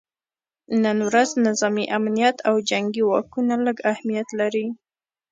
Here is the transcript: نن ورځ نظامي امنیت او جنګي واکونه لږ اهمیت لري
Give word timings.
نن 0.83 0.97
ورځ 1.07 1.29
نظامي 1.47 1.85
امنیت 1.97 2.37
او 2.47 2.55
جنګي 2.69 3.03
واکونه 3.09 3.55
لږ 3.65 3.77
اهمیت 3.91 4.27
لري 4.39 4.67